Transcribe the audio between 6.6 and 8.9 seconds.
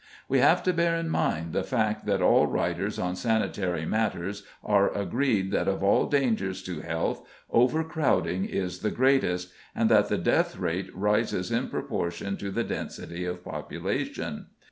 to health, overcrowding is the